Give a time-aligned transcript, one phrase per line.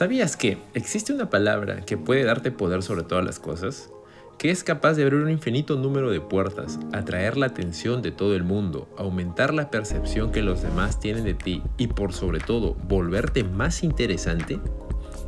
[0.00, 3.90] ¿Sabías que existe una palabra que puede darte poder sobre todas las cosas?
[4.38, 8.34] Que es capaz de abrir un infinito número de puertas, atraer la atención de todo
[8.34, 12.76] el mundo, aumentar la percepción que los demás tienen de ti y por sobre todo
[12.88, 14.58] volverte más interesante?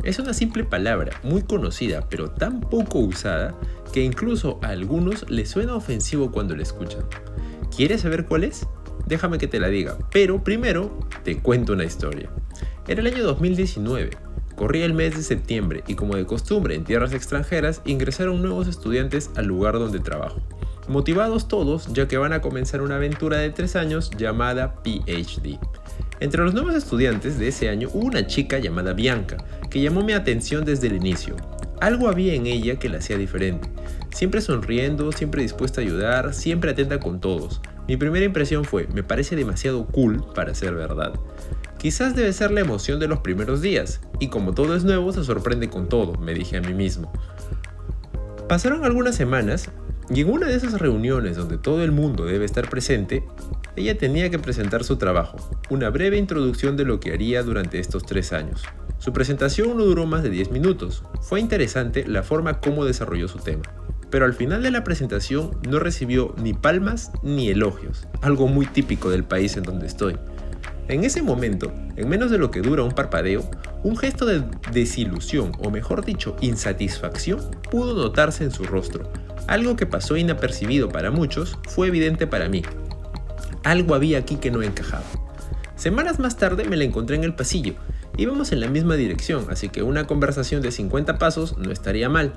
[0.04, 3.54] Es una simple palabra, muy conocida, pero tan poco usada
[3.92, 7.02] que incluso a algunos les suena ofensivo cuando la escuchan.
[7.76, 8.66] ¿Quieres saber cuál es?
[9.06, 12.30] Déjame que te la diga, pero primero te cuento una historia.
[12.88, 17.12] Era el año 2019 Corría el mes de septiembre y como de costumbre en tierras
[17.12, 20.40] extranjeras ingresaron nuevos estudiantes al lugar donde trabajo.
[20.88, 25.58] Motivados todos ya que van a comenzar una aventura de tres años llamada PhD.
[26.20, 29.38] Entre los nuevos estudiantes de ese año hubo una chica llamada Bianca
[29.70, 31.36] que llamó mi atención desde el inicio.
[31.80, 33.68] Algo había en ella que la hacía diferente.
[34.14, 37.60] Siempre sonriendo, siempre dispuesta a ayudar, siempre atenta con todos.
[37.88, 41.12] Mi primera impresión fue, me parece demasiado cool para ser verdad.
[41.82, 45.24] Quizás debe ser la emoción de los primeros días, y como todo es nuevo se
[45.24, 47.12] sorprende con todo, me dije a mí mismo.
[48.48, 49.68] Pasaron algunas semanas
[50.08, 53.24] y en una de esas reuniones donde todo el mundo debe estar presente,
[53.74, 55.38] ella tenía que presentar su trabajo,
[55.70, 58.62] una breve introducción de lo que haría durante estos tres años.
[58.98, 63.40] Su presentación no duró más de 10 minutos, fue interesante la forma como desarrolló su
[63.40, 63.64] tema,
[64.08, 69.10] pero al final de la presentación no recibió ni palmas ni elogios, algo muy típico
[69.10, 70.16] del país en donde estoy.
[70.88, 73.48] En ese momento, en menos de lo que dura un parpadeo,
[73.84, 79.10] un gesto de desilusión o mejor dicho insatisfacción pudo notarse en su rostro.
[79.46, 82.62] Algo que pasó inapercibido para muchos fue evidente para mí.
[83.62, 85.04] Algo había aquí que no encajaba.
[85.76, 87.74] Semanas más tarde me la encontré en el pasillo.
[88.16, 92.32] Íbamos en la misma dirección, así que una conversación de 50 pasos no estaría mal.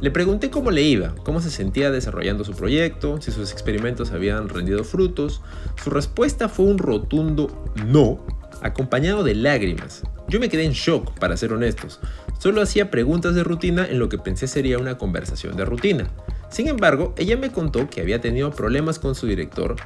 [0.00, 4.50] Le pregunté cómo le iba, cómo se sentía desarrollando su proyecto, si sus experimentos habían
[4.50, 5.40] rendido frutos.
[5.82, 7.48] Su respuesta fue un rotundo
[7.86, 8.20] no,
[8.60, 10.02] acompañado de lágrimas.
[10.28, 12.00] Yo me quedé en shock, para ser honestos.
[12.38, 16.10] Solo hacía preguntas de rutina en lo que pensé sería una conversación de rutina.
[16.50, 19.76] Sin embargo, ella me contó que había tenido problemas con su director,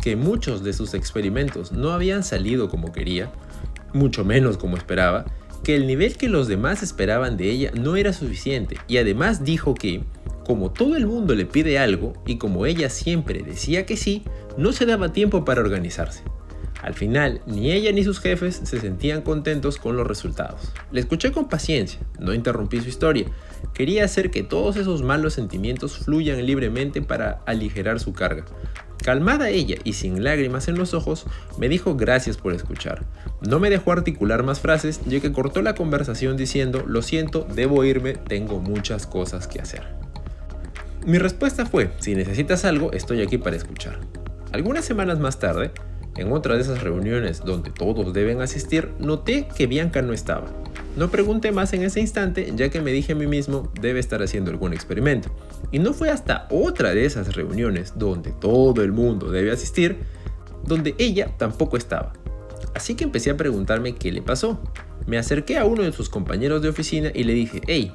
[0.00, 3.32] que muchos de sus experimentos no habían salido como quería,
[3.92, 5.24] mucho menos como esperaba,
[5.62, 9.74] que el nivel que los demás esperaban de ella no era suficiente y además dijo
[9.74, 10.02] que,
[10.44, 14.22] como todo el mundo le pide algo y como ella siempre decía que sí,
[14.56, 16.22] no se daba tiempo para organizarse.
[16.82, 20.72] Al final, ni ella ni sus jefes se sentían contentos con los resultados.
[20.92, 23.26] Le escuché con paciencia, no interrumpí su historia.
[23.74, 28.44] Quería hacer que todos esos malos sentimientos fluyan libremente para aligerar su carga.
[29.04, 31.26] Calmada ella y sin lágrimas en los ojos,
[31.58, 33.04] me dijo gracias por escuchar.
[33.40, 37.84] No me dejó articular más frases, ya que cortó la conversación diciendo, lo siento, debo
[37.84, 39.82] irme, tengo muchas cosas que hacer.
[41.06, 44.00] Mi respuesta fue, si necesitas algo, estoy aquí para escuchar.
[44.52, 45.70] Algunas semanas más tarde,
[46.16, 50.46] en otra de esas reuniones donde todos deben asistir, noté que Bianca no estaba.
[50.96, 54.22] No pregunté más en ese instante ya que me dije a mí mismo debe estar
[54.22, 55.28] haciendo algún experimento.
[55.70, 59.98] Y no fue hasta otra de esas reuniones donde todo el mundo debe asistir,
[60.64, 62.14] donde ella tampoco estaba.
[62.74, 64.58] Así que empecé a preguntarme qué le pasó.
[65.06, 67.92] Me acerqué a uno de sus compañeros de oficina y le dije, hey,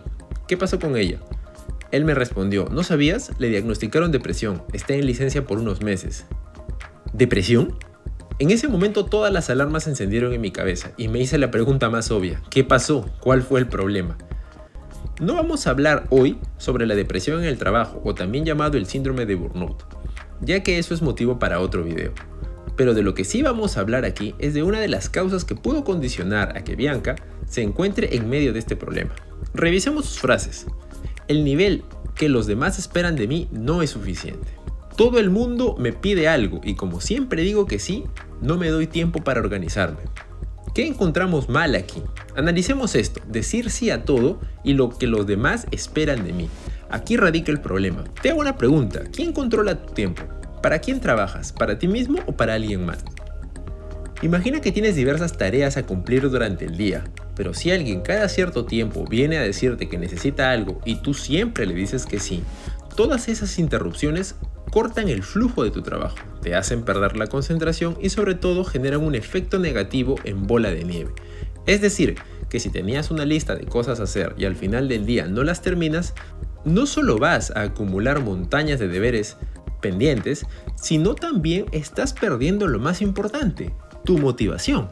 [0.47, 1.19] ¿qué pasó con ella?
[1.91, 3.31] Él me respondió, ¿no sabías?
[3.39, 6.25] Le diagnosticaron depresión, está en licencia por unos meses.
[7.13, 7.75] ¿Depresión?
[8.41, 11.51] En ese momento todas las alarmas se encendieron en mi cabeza y me hice la
[11.51, 13.07] pregunta más obvia, ¿qué pasó?
[13.19, 14.17] ¿Cuál fue el problema?
[15.19, 18.87] No vamos a hablar hoy sobre la depresión en el trabajo o también llamado el
[18.87, 19.83] síndrome de burnout,
[20.41, 22.13] ya que eso es motivo para otro video.
[22.75, 25.45] Pero de lo que sí vamos a hablar aquí es de una de las causas
[25.45, 29.13] que pudo condicionar a que Bianca se encuentre en medio de este problema.
[29.53, 30.65] Revisemos sus frases.
[31.27, 31.83] El nivel
[32.15, 34.47] que los demás esperan de mí no es suficiente.
[34.95, 38.03] Todo el mundo me pide algo y como siempre digo que sí,
[38.41, 40.01] no me doy tiempo para organizarme.
[40.73, 42.01] ¿Qué encontramos mal aquí?
[42.35, 46.49] Analicemos esto, decir sí a todo y lo que los demás esperan de mí.
[46.89, 48.03] Aquí radica el problema.
[48.21, 50.23] Te hago una pregunta, ¿quién controla tu tiempo?
[50.61, 51.51] ¿Para quién trabajas?
[51.51, 53.03] ¿Para ti mismo o para alguien más?
[54.21, 57.03] Imagina que tienes diversas tareas a cumplir durante el día,
[57.35, 61.65] pero si alguien cada cierto tiempo viene a decirte que necesita algo y tú siempre
[61.65, 62.43] le dices que sí,
[62.95, 64.35] todas esas interrupciones
[64.71, 69.03] cortan el flujo de tu trabajo, te hacen perder la concentración y sobre todo generan
[69.03, 71.11] un efecto negativo en bola de nieve.
[71.67, 72.15] Es decir,
[72.49, 75.43] que si tenías una lista de cosas a hacer y al final del día no
[75.43, 76.13] las terminas,
[76.65, 79.37] no solo vas a acumular montañas de deberes
[79.81, 80.45] pendientes,
[80.75, 83.73] sino también estás perdiendo lo más importante,
[84.05, 84.89] tu motivación.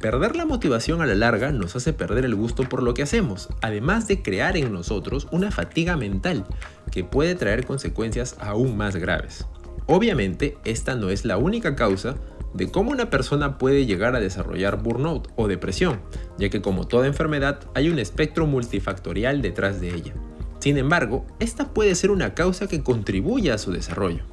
[0.00, 3.48] Perder la motivación a la larga nos hace perder el gusto por lo que hacemos,
[3.62, 6.44] además de crear en nosotros una fatiga mental
[6.92, 9.46] que puede traer consecuencias aún más graves.
[9.86, 12.16] Obviamente, esta no es la única causa
[12.52, 16.00] de cómo una persona puede llegar a desarrollar burnout o depresión,
[16.38, 20.12] ya que como toda enfermedad hay un espectro multifactorial detrás de ella.
[20.58, 24.24] Sin embargo, esta puede ser una causa que contribuye a su desarrollo.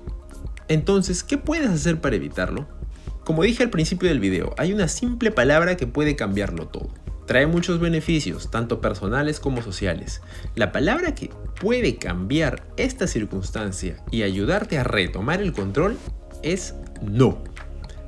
[0.67, 2.67] Entonces, ¿qué puedes hacer para evitarlo?
[3.23, 6.89] Como dije al principio del video, hay una simple palabra que puede cambiarlo todo.
[7.25, 10.21] Trae muchos beneficios, tanto personales como sociales.
[10.55, 11.29] La palabra que
[11.61, 15.97] puede cambiar esta circunstancia y ayudarte a retomar el control
[16.41, 17.41] es no.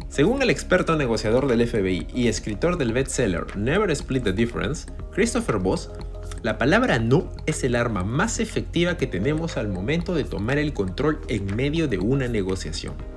[0.10, 5.60] Según el experto negociador del FBI y escritor del bestseller Never Split the Difference, Christopher
[5.60, 5.92] Voss,
[6.42, 10.74] la palabra no es el arma más efectiva que tenemos al momento de tomar el
[10.74, 13.15] control en medio de una negociación.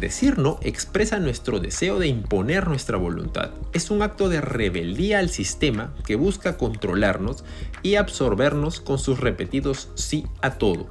[0.00, 3.50] Decir no expresa nuestro deseo de imponer nuestra voluntad.
[3.74, 7.44] Es un acto de rebeldía al sistema que busca controlarnos
[7.82, 10.88] y absorbernos con sus repetidos sí a todo.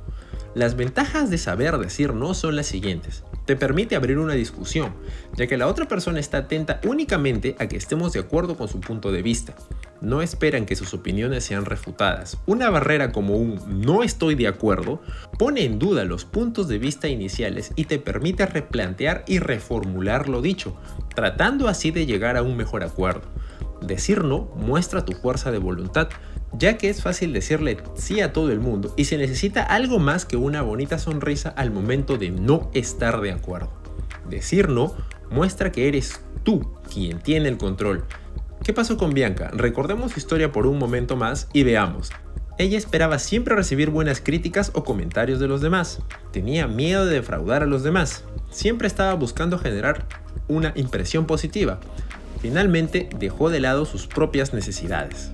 [0.53, 4.94] Las ventajas de saber decir no son las siguientes te permite abrir una discusión,
[5.35, 8.79] ya que la otra persona está atenta únicamente a que estemos de acuerdo con su
[8.79, 9.56] punto de vista.
[10.01, 12.38] No esperan que sus opiniones sean refutadas.
[12.46, 15.01] Una barrera como un no estoy de acuerdo
[15.38, 20.42] pone en duda los puntos de vista iniciales y te permite replantear y reformular lo
[20.42, 20.78] dicho,
[21.13, 23.28] tratando así de llegar a un mejor acuerdo.
[23.81, 26.10] Decir no muestra tu fuerza de voluntad,
[26.54, 30.25] ya que es fácil decirle sí a todo el mundo y se necesita algo más
[30.25, 33.72] que una bonita sonrisa al momento de no estar de acuerdo.
[34.30, 34.95] Decir no
[35.30, 38.06] muestra que eres tú quien tiene el control.
[38.69, 39.50] ¿Qué pasó con Bianca?
[39.51, 42.12] Recordemos su historia por un momento más y veamos.
[42.60, 46.04] Ella esperaba siempre recibir buenas críticas o comentarios de los demás.
[46.31, 48.24] Tenía miedo de defraudar a los demás.
[48.51, 50.06] Siempre estaba buscando generar
[50.48, 51.80] una impresión positiva.
[52.42, 55.31] Finalmente dejó de lado sus propias necesidades.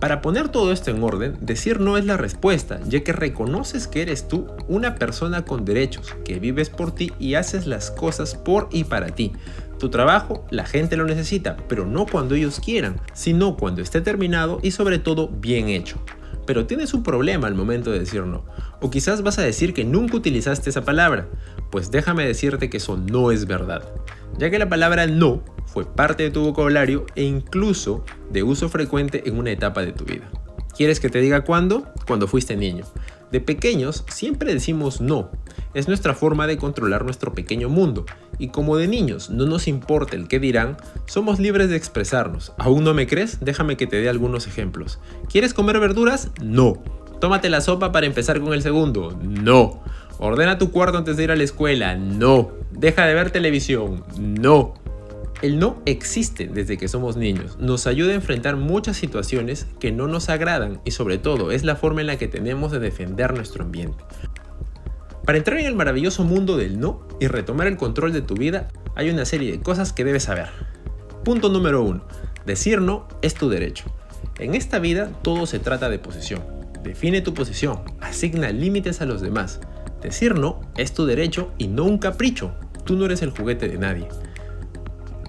[0.00, 4.02] Para poner todo esto en orden, decir no es la respuesta, ya que reconoces que
[4.02, 8.68] eres tú una persona con derechos, que vives por ti y haces las cosas por
[8.70, 9.32] y para ti.
[9.78, 14.58] Tu trabajo, la gente lo necesita, pero no cuando ellos quieran, sino cuando esté terminado
[14.62, 15.98] y sobre todo bien hecho.
[16.46, 18.44] Pero tienes un problema al momento de decir no,
[18.80, 21.26] o quizás vas a decir que nunca utilizaste esa palabra,
[21.70, 23.82] pues déjame decirte que eso no es verdad,
[24.38, 29.22] ya que la palabra no fue parte de tu vocabulario e incluso de uso frecuente
[29.26, 30.30] en una etapa de tu vida.
[30.76, 31.86] ¿Quieres que te diga cuándo?
[32.06, 32.84] Cuando fuiste niño.
[33.32, 35.30] De pequeños siempre decimos no.
[35.74, 38.06] Es nuestra forma de controlar nuestro pequeño mundo.
[38.38, 40.76] Y como de niños no nos importa el qué dirán,
[41.06, 42.52] somos libres de expresarnos.
[42.58, 43.38] ¿Aún no me crees?
[43.40, 44.98] Déjame que te dé algunos ejemplos.
[45.30, 46.30] ¿Quieres comer verduras?
[46.42, 46.82] No.
[47.20, 49.18] Tómate la sopa para empezar con el segundo.
[49.22, 49.82] No.
[50.18, 51.96] Ordena tu cuarto antes de ir a la escuela.
[51.96, 52.50] No.
[52.70, 54.04] Deja de ver televisión.
[54.18, 54.74] No.
[55.42, 60.08] El no existe desde que somos niños, nos ayuda a enfrentar muchas situaciones que no
[60.08, 63.64] nos agradan y sobre todo es la forma en la que tenemos de defender nuestro
[63.64, 64.02] ambiente.
[65.26, 68.68] Para entrar en el maravilloso mundo del no y retomar el control de tu vida,
[68.94, 70.48] hay una serie de cosas que debes saber.
[71.22, 72.02] Punto número 1.
[72.46, 73.84] Decir no es tu derecho.
[74.38, 76.42] En esta vida todo se trata de posición.
[76.82, 79.60] Define tu posición, asigna límites a los demás.
[80.02, 82.52] Decir no es tu derecho y no un capricho.
[82.84, 84.08] Tú no eres el juguete de nadie.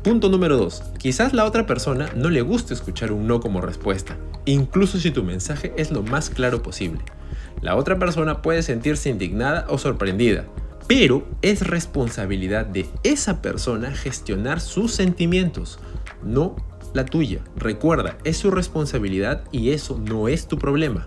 [0.04, 0.84] Punto número 2.
[1.00, 4.16] Quizás la otra persona no le guste escuchar un no como respuesta,
[4.46, 7.02] incluso si tu mensaje es lo más claro posible.
[7.62, 10.46] La otra persona puede sentirse indignada o sorprendida,
[10.88, 15.80] pero es responsabilidad de esa persona gestionar sus sentimientos,
[16.24, 16.56] no
[16.94, 17.40] la tuya.
[17.56, 21.06] Recuerda, es su responsabilidad y eso no es tu problema.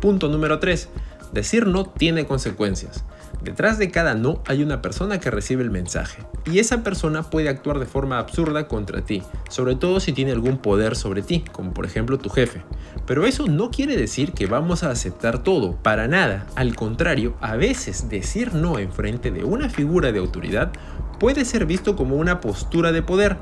[0.00, 0.88] Punto número 3.
[1.32, 3.04] Decir no tiene consecuencias.
[3.42, 7.48] Detrás de cada no hay una persona que recibe el mensaje, y esa persona puede
[7.48, 11.72] actuar de forma absurda contra ti, sobre todo si tiene algún poder sobre ti, como
[11.74, 12.62] por ejemplo tu jefe.
[13.06, 16.46] Pero eso no quiere decir que vamos a aceptar todo, para nada.
[16.56, 20.72] Al contrario, a veces decir no en frente de una figura de autoridad
[21.20, 23.36] puede ser visto como una postura de poder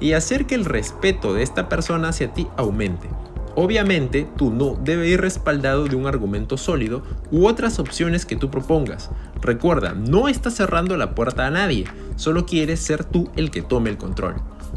[0.00, 3.08] y hacer que el respeto de esta persona hacia ti aumente.
[3.60, 8.52] Obviamente, tu no debe ir respaldado de un argumento sólido u otras opciones que tú
[8.52, 9.10] propongas.
[9.42, 11.84] Recuerda, no estás cerrando la puerta a nadie,
[12.14, 14.36] solo quieres ser tú el que tome el control.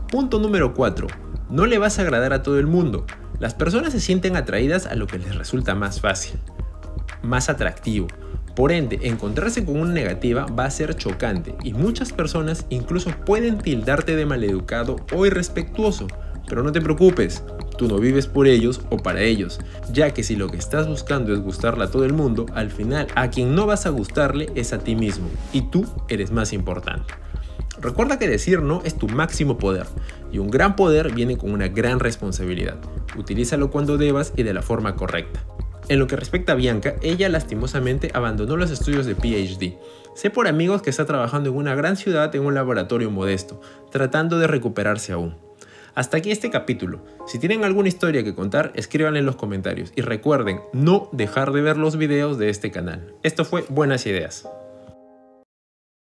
[0.09, 1.05] Punto número 4.
[1.51, 3.05] No le vas a agradar a todo el mundo.
[3.37, 6.39] Las personas se sienten atraídas a lo que les resulta más fácil,
[7.21, 8.07] más atractivo.
[8.55, 13.59] Por ende, encontrarse con una negativa va a ser chocante y muchas personas incluso pueden
[13.59, 16.07] tildarte de maleducado o irrespetuoso.
[16.47, 17.43] Pero no te preocupes,
[17.81, 19.59] Tú no vives por ellos o para ellos,
[19.91, 23.07] ya que si lo que estás buscando es gustarle a todo el mundo, al final
[23.15, 27.11] a quien no vas a gustarle es a ti mismo y tú eres más importante.
[27.81, 29.87] Recuerda que decir no es tu máximo poder
[30.31, 32.77] y un gran poder viene con una gran responsabilidad.
[33.17, 35.43] Utilízalo cuando debas y de la forma correcta.
[35.89, 39.79] En lo que respecta a Bianca, ella lastimosamente abandonó los estudios de PhD.
[40.13, 43.59] Sé por amigos que está trabajando en una gran ciudad en un laboratorio modesto,
[43.89, 45.35] tratando de recuperarse aún.
[45.93, 47.03] Hasta aquí este capítulo.
[47.27, 51.61] Si tienen alguna historia que contar, escríbanla en los comentarios y recuerden no dejar de
[51.61, 53.13] ver los videos de este canal.
[53.23, 54.47] Esto fue Buenas Ideas.